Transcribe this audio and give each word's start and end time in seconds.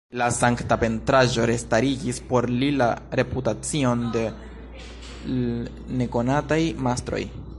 La 0.19 0.27
sankta 0.35 0.77
pentraĵo 0.83 1.43
restarigis 1.49 2.19
por 2.31 2.47
li 2.61 2.69
la 2.79 2.87
reputacion 3.21 4.01
de 4.17 4.25
l' 4.87 5.93
nekonataj 6.01 6.61
mastroj. 6.89 7.23